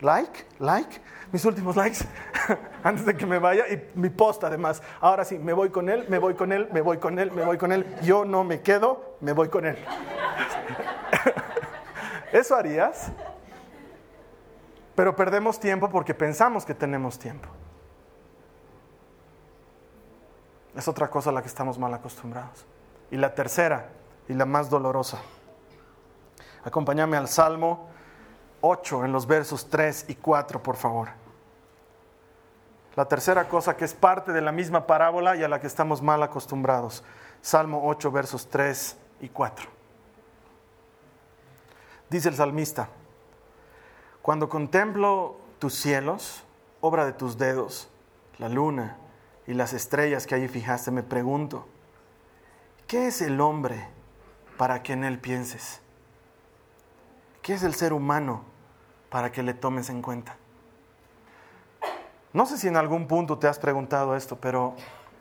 [0.00, 0.44] ¿Like?
[0.58, 1.00] ¿Like?
[1.32, 1.98] Mis últimos likes
[2.84, 4.82] antes de que me vaya y mi post además.
[5.00, 7.44] Ahora sí, me voy con él, me voy con él, me voy con él, me
[7.44, 7.86] voy con él.
[8.02, 9.76] Yo no me quedo, me voy con él.
[12.32, 13.10] ¿Eso harías?
[14.94, 17.48] Pero perdemos tiempo porque pensamos que tenemos tiempo.
[20.76, 22.66] Es otra cosa a la que estamos mal acostumbrados.
[23.10, 23.88] Y la tercera,
[24.28, 25.18] y la más dolorosa.
[26.64, 27.88] Acompáñame al Salmo
[28.60, 31.08] 8 en los versos 3 y 4, por favor.
[32.94, 36.02] La tercera cosa que es parte de la misma parábola y a la que estamos
[36.02, 37.02] mal acostumbrados.
[37.40, 39.68] Salmo 8, versos 3 y 4.
[42.10, 42.88] Dice el salmista,
[44.20, 46.44] cuando contemplo tus cielos,
[46.80, 47.88] obra de tus dedos,
[48.38, 48.98] la luna
[49.46, 51.66] y las estrellas que allí fijaste, me pregunto,
[52.87, 53.87] ¿qué es el hombre
[54.56, 55.80] para que en él pienses?
[57.42, 58.42] ¿Qué es el ser humano
[59.09, 60.37] para que le tomes en cuenta?
[62.32, 64.74] No sé si en algún punto te has preguntado esto, pero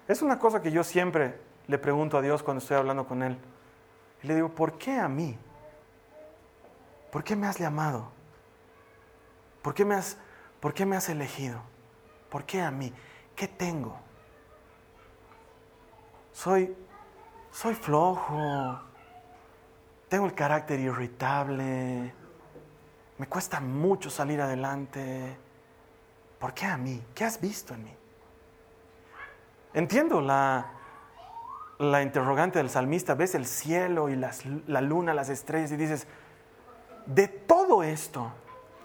[0.07, 3.37] es una cosa que yo siempre le pregunto a Dios cuando estoy hablando con Él.
[4.23, 5.37] Y le digo, ¿por qué a mí?
[7.11, 8.09] ¿Por qué me has llamado?
[9.61, 10.17] ¿Por qué me has,
[10.59, 11.61] por qué me has elegido?
[12.29, 12.91] ¿Por qué a mí?
[13.35, 13.97] ¿Qué tengo?
[16.35, 16.75] Soy,
[17.49, 18.77] soy flojo,
[20.09, 22.13] tengo el carácter irritable,
[23.17, 25.37] me cuesta mucho salir adelante.
[26.37, 27.01] ¿Por qué a mí?
[27.15, 27.93] ¿Qué has visto en mí?
[29.73, 30.73] Entiendo la,
[31.79, 36.05] la interrogante del salmista, ves el cielo y la luna, las estrellas y dices,
[37.05, 38.29] de todo esto,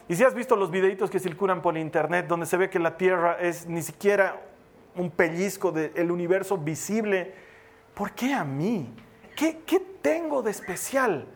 [0.07, 2.97] y si has visto los videitos que circulan por internet donde se ve que la
[2.97, 4.41] Tierra es ni siquiera
[5.01, 7.35] un pellizco del universo visible,
[7.95, 8.95] ¿por qué a mí?
[9.37, 11.27] ¿Qué, ¿Qué tengo de especial?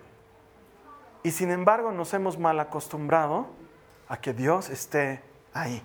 [1.23, 3.47] Y sin embargo nos hemos mal acostumbrado
[4.09, 5.23] a que Dios esté
[5.55, 5.83] ahí.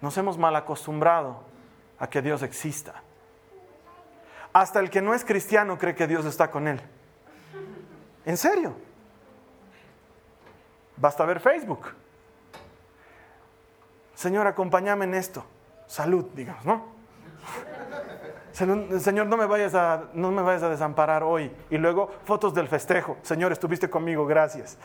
[0.00, 1.42] Nos hemos mal acostumbrado
[1.98, 3.02] a que Dios exista.
[4.52, 6.80] Hasta el que no es cristiano cree que Dios está con él.
[8.24, 8.74] ¿En serio?
[10.96, 11.94] Basta ver Facebook.
[14.14, 15.44] Señor, acompáñame en esto.
[15.88, 16.98] Salud, digamos, ¿no?
[18.52, 21.50] Señor, no me, vayas a, no me vayas a desamparar hoy.
[21.70, 23.16] Y luego fotos del festejo.
[23.22, 24.76] Señor, estuviste conmigo, gracias.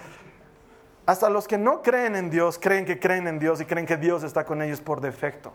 [1.06, 3.98] Hasta los que no creen en Dios creen que creen en Dios y creen que
[3.98, 5.54] Dios está con ellos por defecto.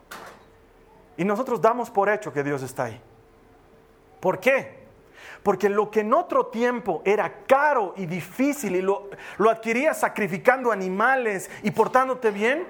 [1.17, 3.01] Y nosotros damos por hecho que Dios está ahí.
[4.21, 4.79] ¿Por qué?
[5.43, 9.09] Porque lo que en otro tiempo era caro y difícil y lo,
[9.39, 12.67] lo adquirías sacrificando animales y portándote bien,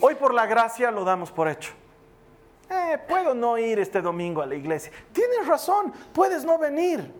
[0.00, 1.72] hoy por la gracia lo damos por hecho.
[2.72, 4.90] Eh, puedo no ir este domingo a la iglesia.
[5.12, 7.12] Tienes razón, puedes no venir.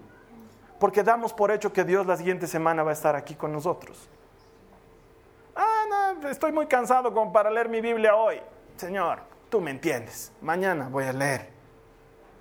[0.78, 4.08] Porque damos por hecho que Dios la siguiente semana va a estar aquí con nosotros.
[5.54, 8.40] Ah, estoy muy cansado como para leer mi Biblia hoy.
[8.76, 10.32] Señor, tú me entiendes.
[10.40, 11.50] Mañana voy a leer.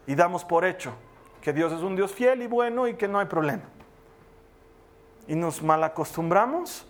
[0.07, 0.93] Y damos por hecho
[1.41, 3.63] que Dios es un Dios fiel y bueno y que no hay problema.
[5.27, 6.87] Y nos malacostumbramos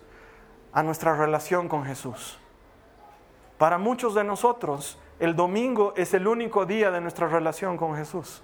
[0.72, 2.38] a nuestra relación con Jesús.
[3.58, 8.42] Para muchos de nosotros, el domingo es el único día de nuestra relación con Jesús.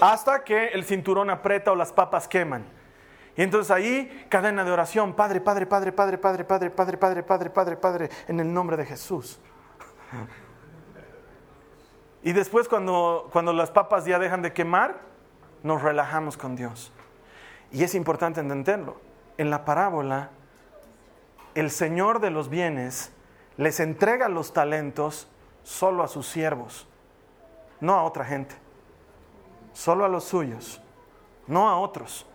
[0.00, 2.64] Hasta que el cinturón aprieta o las papas queman.
[3.36, 7.50] Y entonces ahí, cadena de oración, Padre, Padre, Padre, Padre, Padre, Padre, Padre, Padre, Padre,
[7.50, 9.38] Padre, Padre, en el nombre de Jesús.
[12.22, 15.00] Y después cuando, cuando las papas ya dejan de quemar,
[15.62, 16.92] nos relajamos con Dios.
[17.72, 19.02] Y es importante entenderlo.
[19.36, 20.30] En la parábola,
[21.54, 23.12] el Señor de los bienes
[23.56, 25.28] les entrega los talentos
[25.62, 26.86] solo a sus siervos,
[27.80, 28.54] no a otra gente,
[29.72, 30.80] solo a los suyos,
[31.46, 32.26] no a otros.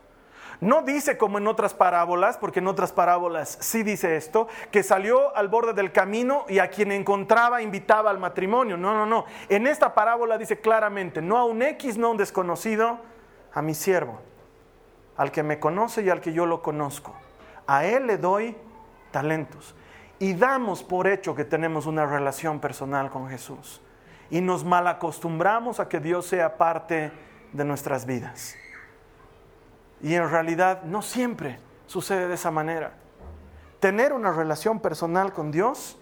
[0.59, 5.35] No dice como en otras parábolas, porque en otras parábolas sí dice esto, que salió
[5.35, 8.75] al borde del camino y a quien encontraba invitaba al matrimonio.
[8.75, 9.25] No, no, no.
[9.49, 12.97] En esta parábola dice claramente, no a un X, no a un desconocido,
[13.53, 14.19] a mi siervo,
[15.15, 17.13] al que me conoce y al que yo lo conozco.
[17.67, 18.57] A él le doy
[19.11, 19.75] talentos.
[20.19, 23.81] Y damos por hecho que tenemos una relación personal con Jesús.
[24.29, 27.11] Y nos malacostumbramos a que Dios sea parte
[27.53, 28.55] de nuestras vidas.
[30.01, 32.93] Y en realidad no siempre sucede de esa manera.
[33.79, 35.97] Tener una relación personal con Dios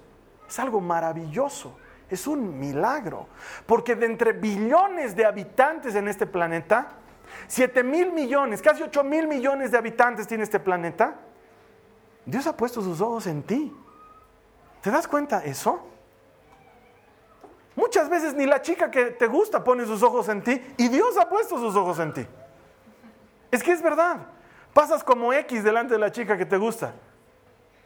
[0.48, 1.78] es algo maravilloso,
[2.10, 3.28] es un milagro,
[3.66, 6.90] porque de entre billones de habitantes en este planeta,
[7.48, 11.16] 7 mil millones, casi 8 mil millones de habitantes tiene este planeta,
[12.26, 13.76] Dios ha puesto sus ojos en ti.
[14.86, 15.82] ¿Te das cuenta eso?
[17.76, 21.18] Muchas veces ni la chica que te gusta pone sus ojos en ti y Dios
[21.18, 22.24] ha puesto sus ojos en ti.
[23.50, 24.18] Es que es verdad.
[24.74, 26.94] Pasas como X delante de la chica que te gusta.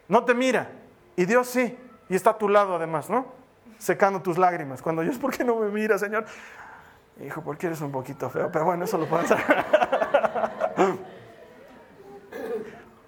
[0.09, 0.71] No te mira.
[1.15, 1.77] Y Dios sí.
[2.09, 3.27] Y está a tu lado además, ¿no?
[3.77, 4.81] Secando tus lágrimas.
[4.81, 6.25] Cuando Dios, ¿por qué no me mira, Señor?
[7.25, 8.51] Hijo, porque eres un poquito feo.
[8.51, 9.38] Pero bueno, eso lo hacer.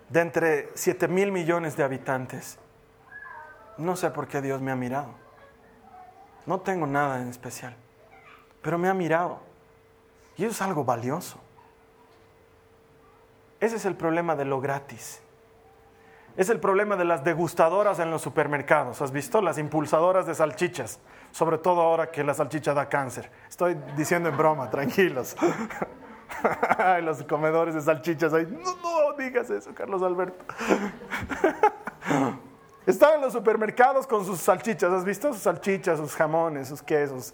[0.07, 2.57] de entre 7 mil millones de habitantes,
[3.81, 5.09] no sé por qué Dios me ha mirado.
[6.45, 7.75] No tengo nada en especial.
[8.61, 9.39] Pero me ha mirado.
[10.37, 11.39] Y eso es algo valioso.
[13.59, 15.21] Ese es el problema de lo gratis.
[16.37, 19.01] Es el problema de las degustadoras en los supermercados.
[19.01, 19.41] ¿Has visto?
[19.41, 20.99] Las impulsadoras de salchichas.
[21.31, 23.29] Sobre todo ahora que la salchicha da cáncer.
[23.49, 25.35] Estoy diciendo en broma, tranquilos.
[27.03, 28.45] los comedores de salchichas ahí.
[28.45, 30.43] No, no digas eso, Carlos Alberto.
[32.85, 34.91] Están en los supermercados con sus salchichas.
[34.91, 37.33] ¿Has visto sus salchichas, sus jamones, sus quesos?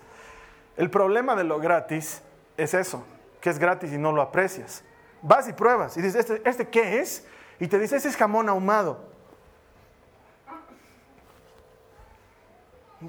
[0.75, 2.21] El problema de lo gratis
[2.57, 3.03] es eso,
[3.39, 4.83] que es gratis y no lo aprecias.
[5.21, 7.25] Vas y pruebas y dices, ¿este, ¿este qué es?
[7.59, 8.99] Y te dice, ese es jamón ahumado.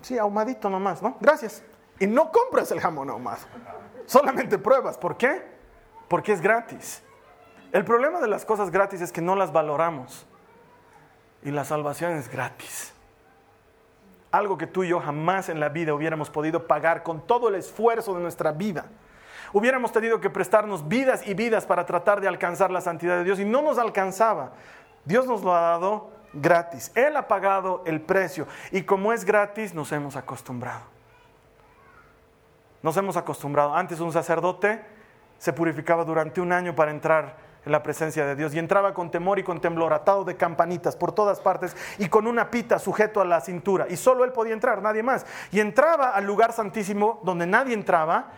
[0.03, 1.17] Sí, ahumadito nomás, ¿no?
[1.21, 1.63] Gracias.
[1.99, 3.41] Y no compras el jamón ahumado.
[4.07, 4.97] Solamente pruebas.
[4.97, 5.43] ¿Por qué?
[6.09, 7.03] Porque es gratis.
[7.73, 10.27] El problema de las cosas gratis es que no las valoramos.
[11.43, 12.93] Y la salvación es gratis.
[14.31, 17.55] Algo que tú y yo jamás en la vida hubiéramos podido pagar con todo el
[17.55, 18.87] esfuerzo de nuestra vida.
[19.53, 23.41] Hubiéramos tenido que prestarnos vidas y vidas para tratar de alcanzar la santidad de Dios
[23.41, 24.53] y no nos alcanzaba.
[25.05, 26.93] Dios nos lo ha dado gratis.
[26.95, 30.83] Él ha pagado el precio y como es gratis nos hemos acostumbrado.
[32.83, 33.75] Nos hemos acostumbrado.
[33.75, 34.85] Antes un sacerdote
[35.39, 39.11] se purificaba durante un año para entrar en la presencia de Dios y entraba con
[39.11, 43.21] temor y con temblor, atado de campanitas por todas partes y con una pita sujeto
[43.21, 43.87] a la cintura.
[43.89, 45.27] Y solo él podía entrar, nadie más.
[45.53, 48.33] Y entraba al lugar santísimo donde nadie entraba.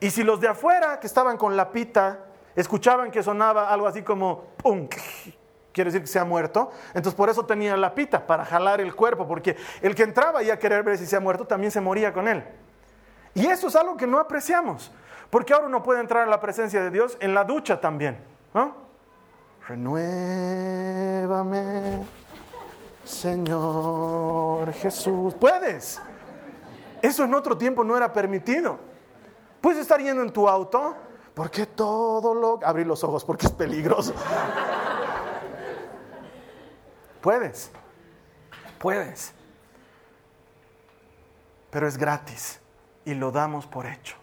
[0.00, 2.20] Y si los de afuera que estaban con la pita
[2.56, 4.88] escuchaban que sonaba algo así como ¡pum!
[5.72, 6.70] quiere decir que se ha muerto.
[6.88, 10.50] Entonces por eso tenía la pita, para jalar el cuerpo, porque el que entraba y
[10.50, 12.44] a querer ver si se ha muerto también se moría con él.
[13.34, 14.92] Y eso es algo que no apreciamos,
[15.30, 18.31] porque ahora uno puede entrar a la presencia de Dios en la ducha también.
[18.54, 18.74] ¿No?
[19.66, 20.04] Renuévame,
[23.04, 25.34] Señor Jesús.
[25.34, 26.00] Puedes.
[27.00, 28.78] Eso en otro tiempo no era permitido.
[29.60, 30.96] Puedes estar yendo en tu auto,
[31.34, 32.60] porque todo lo...
[32.64, 34.12] Abrir los ojos porque es peligroso.
[37.20, 37.70] Puedes.
[38.78, 39.32] Puedes.
[41.70, 42.60] Pero es gratis
[43.04, 44.16] y lo damos por hecho.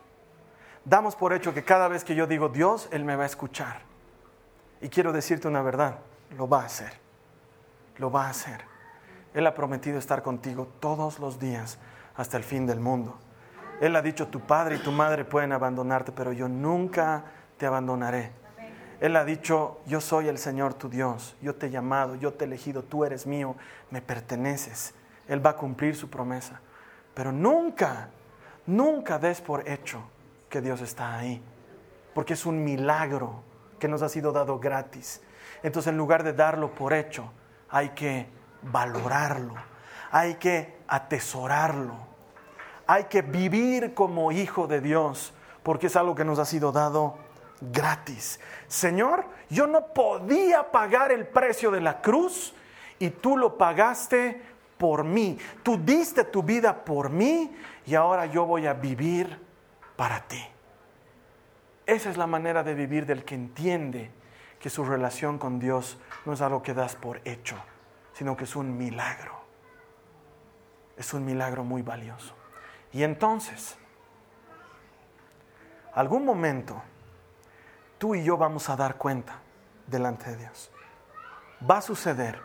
[0.86, 3.89] Damos por hecho que cada vez que yo digo Dios, Él me va a escuchar.
[4.82, 6.00] Y quiero decirte una verdad,
[6.38, 6.94] lo va a hacer,
[7.98, 8.62] lo va a hacer.
[9.34, 11.78] Él ha prometido estar contigo todos los días
[12.16, 13.18] hasta el fin del mundo.
[13.82, 17.24] Él ha dicho, tu padre y tu madre pueden abandonarte, pero yo nunca
[17.58, 18.32] te abandonaré.
[19.00, 22.44] Él ha dicho, yo soy el Señor tu Dios, yo te he llamado, yo te
[22.44, 23.56] he elegido, tú eres mío,
[23.92, 24.94] me perteneces.
[25.28, 26.60] Él va a cumplir su promesa.
[27.14, 28.10] Pero nunca,
[28.66, 30.02] nunca des por hecho
[30.50, 31.42] que Dios está ahí,
[32.14, 33.44] porque es un milagro
[33.80, 35.22] que nos ha sido dado gratis.
[35.64, 37.32] Entonces en lugar de darlo por hecho,
[37.70, 38.28] hay que
[38.62, 39.56] valorarlo,
[40.12, 41.96] hay que atesorarlo,
[42.88, 47.18] hay que vivir como hijo de Dios, porque es algo que nos ha sido dado
[47.62, 48.40] gratis.
[48.68, 52.54] Señor, yo no podía pagar el precio de la cruz
[53.00, 54.42] y tú lo pagaste
[54.78, 55.38] por mí.
[55.64, 59.40] Tú diste tu vida por mí y ahora yo voy a vivir
[59.96, 60.42] para ti.
[61.90, 64.12] Esa es la manera de vivir del que entiende
[64.60, 67.56] que su relación con Dios no es algo que das por hecho,
[68.14, 69.42] sino que es un milagro.
[70.98, 72.36] Es un milagro muy valioso.
[72.94, 73.76] Y entonces,
[75.92, 76.80] algún momento,
[77.98, 79.40] tú y yo vamos a dar cuenta
[79.88, 80.72] delante de Dios.
[81.68, 82.40] Va a suceder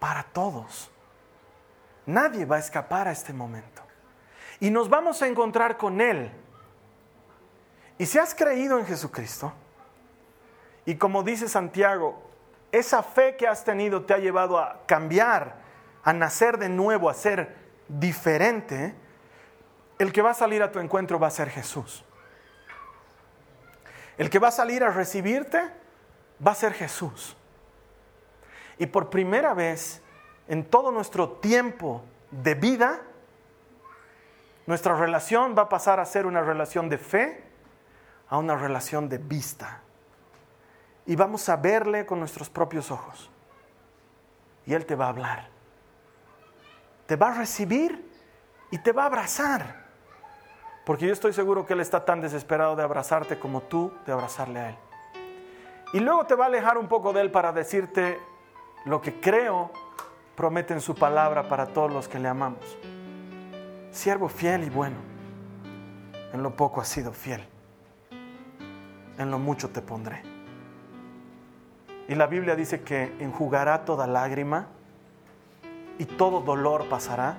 [0.00, 0.90] para todos.
[2.06, 3.82] Nadie va a escapar a este momento.
[4.58, 6.32] Y nos vamos a encontrar con Él
[8.00, 9.52] y si has creído en Jesucristo,
[10.86, 12.18] y como dice Santiago,
[12.72, 15.56] esa fe que has tenido te ha llevado a cambiar,
[16.02, 17.54] a nacer de nuevo, a ser
[17.88, 18.94] diferente,
[19.98, 22.02] el que va a salir a tu encuentro va a ser Jesús.
[24.16, 25.60] El que va a salir a recibirte
[26.44, 27.36] va a ser Jesús.
[28.78, 30.00] Y por primera vez
[30.48, 33.02] en todo nuestro tiempo de vida,
[34.64, 37.49] nuestra relación va a pasar a ser una relación de fe
[38.30, 39.80] a una relación de vista.
[41.04, 43.28] Y vamos a verle con nuestros propios ojos.
[44.64, 45.48] Y Él te va a hablar.
[47.06, 48.08] Te va a recibir
[48.70, 49.84] y te va a abrazar.
[50.86, 54.60] Porque yo estoy seguro que Él está tan desesperado de abrazarte como tú de abrazarle
[54.60, 54.76] a Él.
[55.92, 58.20] Y luego te va a alejar un poco de Él para decirte
[58.84, 59.72] lo que creo
[60.36, 62.78] promete en su palabra para todos los que le amamos.
[63.90, 64.96] Siervo fiel y bueno,
[66.32, 67.44] en lo poco has sido fiel
[69.20, 70.22] en lo mucho te pondré.
[72.08, 74.68] Y la Biblia dice que enjugará toda lágrima
[75.98, 77.36] y todo dolor pasará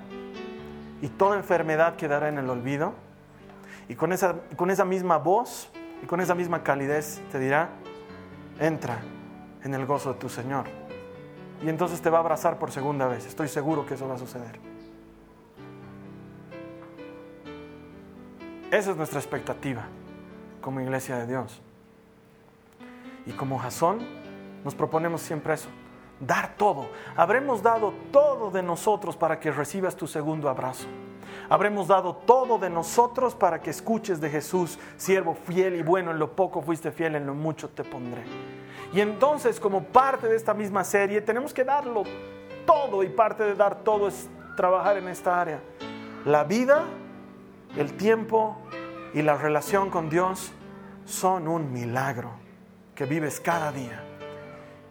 [1.01, 2.93] y toda enfermedad quedará en el olvido.
[3.89, 5.71] Y con esa, con esa misma voz
[6.03, 7.69] y con esa misma calidez te dirá,
[8.59, 8.99] entra
[9.63, 10.65] en el gozo de tu Señor.
[11.63, 13.25] Y entonces te va a abrazar por segunda vez.
[13.25, 14.59] Estoy seguro que eso va a suceder.
[18.69, 19.85] Esa es nuestra expectativa
[20.61, 21.61] como iglesia de Dios
[23.25, 23.99] Y como Jasón,
[24.63, 25.69] nos proponemos siempre eso,
[26.19, 26.87] dar todo.
[27.15, 30.87] Habremos dado todo de nosotros para que recibas tu segundo abrazo.
[31.49, 36.19] Habremos dado todo de nosotros para que escuches de Jesús, siervo fiel y bueno, en
[36.19, 38.23] lo poco fuiste fiel, en lo mucho te pondré.
[38.93, 42.03] Y entonces, como parte de esta misma serie, tenemos que darlo
[42.65, 45.61] todo y parte de dar todo es trabajar en esta área.
[46.25, 46.83] La vida,
[47.75, 48.57] el tiempo
[49.13, 50.51] y la relación con Dios
[51.05, 52.40] son un milagro
[52.95, 54.03] que vives cada día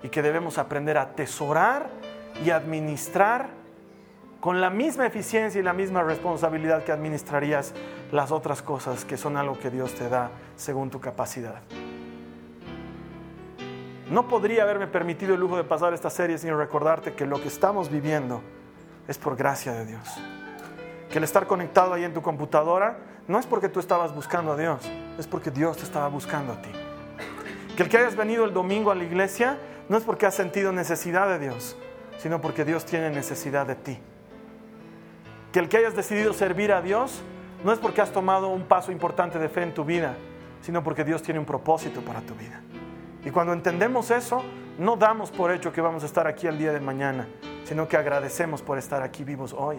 [0.02, 1.90] y que debemos aprender a atesorar
[2.44, 3.48] y administrar
[4.40, 7.74] con la misma eficiencia y la misma responsabilidad que administrarías
[8.10, 11.60] las otras cosas que son algo que Dios te da según tu capacidad.
[14.10, 17.48] No podría haberme permitido el lujo de pasar esta serie sin recordarte que lo que
[17.48, 18.40] estamos viviendo
[19.06, 20.08] es por gracia de Dios.
[21.10, 22.98] Que el estar conectado ahí en tu computadora
[23.28, 24.80] no es porque tú estabas buscando a Dios,
[25.18, 26.70] es porque Dios te estaba buscando a ti.
[27.80, 29.56] Que el que hayas venido el domingo a la iglesia
[29.88, 31.78] no es porque has sentido necesidad de Dios,
[32.18, 33.98] sino porque Dios tiene necesidad de ti.
[35.50, 37.22] Que el que hayas decidido servir a Dios
[37.64, 40.14] no es porque has tomado un paso importante de fe en tu vida,
[40.60, 42.60] sino porque Dios tiene un propósito para tu vida.
[43.24, 44.44] Y cuando entendemos eso,
[44.78, 47.28] no damos por hecho que vamos a estar aquí el día de mañana,
[47.64, 49.78] sino que agradecemos por estar aquí vivos hoy.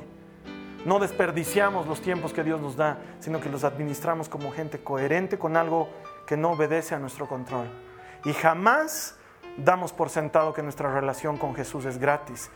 [0.85, 5.37] No desperdiciamos los tiempos que Dios nos da, sino que los administramos como gente coherente
[5.37, 5.87] con algo
[6.25, 7.67] que no obedece a nuestro control.
[8.23, 9.15] Y jamás
[9.57, 12.49] damos por sentado que nuestra relación con Jesús es gratis,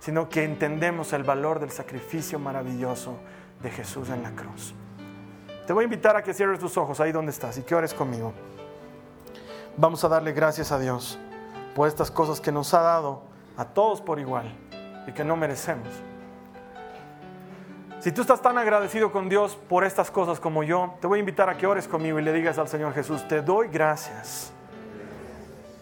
[0.00, 3.16] sino que entendemos el valor del sacrificio maravilloso
[3.62, 4.74] de Jesús en la cruz.
[5.66, 7.94] Te voy a invitar a que cierres tus ojos ahí donde estás y que ores
[7.94, 8.32] conmigo.
[9.76, 11.18] Vamos a darle gracias a Dios
[11.74, 13.22] por estas cosas que nos ha dado
[13.56, 14.52] a todos por igual
[15.06, 15.88] y que no merecemos.
[18.00, 21.20] Si tú estás tan agradecido con Dios por estas cosas como yo, te voy a
[21.20, 24.52] invitar a que ores conmigo y le digas al Señor Jesús, te doy gracias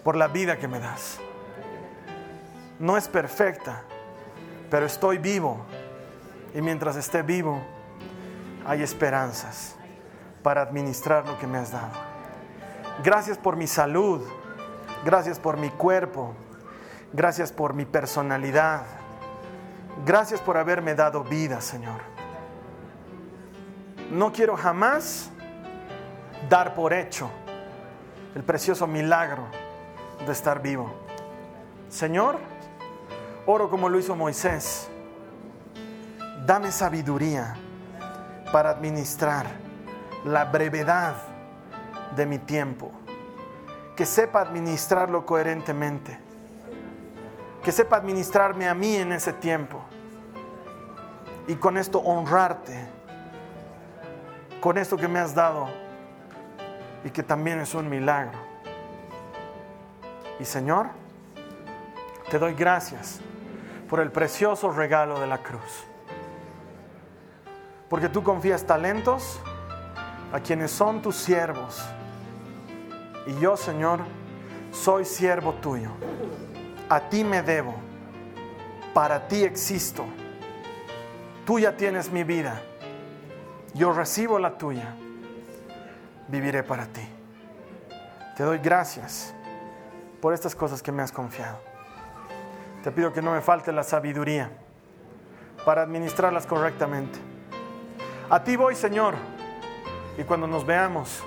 [0.02, 1.18] por la vida que me das.
[2.78, 3.82] No es perfecta,
[4.70, 5.64] pero estoy vivo.
[6.54, 7.60] Y mientras esté vivo,
[8.66, 9.76] hay esperanzas
[10.42, 11.92] para administrar lo que me has dado.
[13.02, 14.22] Gracias por mi salud.
[15.04, 16.34] Gracias por mi cuerpo.
[17.12, 18.82] Gracias por mi personalidad.
[20.04, 22.00] Gracias por haberme dado vida, Señor.
[24.10, 25.30] No quiero jamás
[26.48, 27.30] dar por hecho
[28.34, 29.44] el precioso milagro
[30.26, 30.92] de estar vivo.
[31.88, 32.38] Señor,
[33.46, 34.88] oro como lo hizo Moisés.
[36.46, 37.54] Dame sabiduría
[38.52, 39.46] para administrar
[40.24, 41.14] la brevedad
[42.16, 42.90] de mi tiempo.
[43.96, 46.18] Que sepa administrarlo coherentemente.
[47.62, 49.82] Que sepa administrarme a mí en ese tiempo.
[51.46, 52.86] Y con esto honrarte.
[54.60, 55.68] Con esto que me has dado.
[57.04, 58.49] Y que también es un milagro.
[60.40, 60.86] Y Señor,
[62.30, 63.20] te doy gracias
[63.90, 65.84] por el precioso regalo de la cruz.
[67.90, 69.38] Porque tú confías talentos
[70.32, 71.84] a quienes son tus siervos.
[73.26, 74.00] Y yo, Señor,
[74.72, 75.90] soy siervo tuyo.
[76.88, 77.74] A ti me debo.
[78.94, 80.06] Para ti existo.
[81.44, 82.62] Tú ya tienes mi vida.
[83.74, 84.94] Yo recibo la tuya.
[86.28, 87.06] Viviré para ti.
[88.36, 89.34] Te doy gracias
[90.20, 91.58] por estas cosas que me has confiado.
[92.82, 94.50] Te pido que no me falte la sabiduría
[95.64, 97.18] para administrarlas correctamente.
[98.28, 99.14] A ti voy, Señor,
[100.16, 101.22] y cuando nos veamos,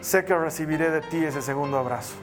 [0.00, 2.14] sé que recibiré de ti ese segundo abrazo.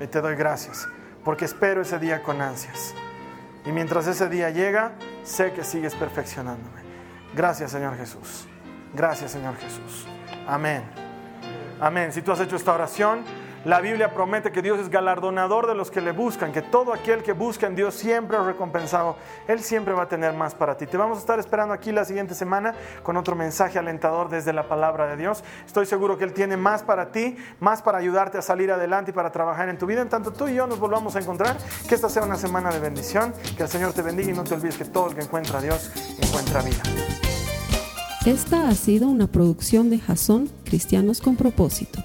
[0.00, 0.86] Y te doy gracias,
[1.24, 2.94] porque espero ese día con ansias.
[3.64, 4.92] Y mientras ese día llega,
[5.24, 6.82] sé que sigues perfeccionándome.
[7.34, 8.46] Gracias, Señor Jesús.
[8.94, 10.06] Gracias, Señor Jesús.
[10.46, 10.82] Amén.
[11.80, 12.12] Amén.
[12.12, 13.24] Si tú has hecho esta oración,
[13.66, 17.24] la Biblia promete que Dios es galardonador de los que le buscan, que todo aquel
[17.24, 19.16] que busca en Dios siempre es recompensado.
[19.48, 20.86] Él siempre va a tener más para ti.
[20.86, 24.68] Te vamos a estar esperando aquí la siguiente semana con otro mensaje alentador desde la
[24.68, 25.42] palabra de Dios.
[25.66, 29.14] Estoy seguro que Él tiene más para ti, más para ayudarte a salir adelante y
[29.14, 30.00] para trabajar en tu vida.
[30.00, 31.56] En tanto tú y yo nos volvamos a encontrar,
[31.88, 34.54] que esta sea una semana de bendición, que el Señor te bendiga y no te
[34.54, 35.90] olvides que todo el que encuentra a Dios
[36.22, 36.84] encuentra vida.
[38.26, 42.04] Esta ha sido una producción de Jason Cristianos con propósito.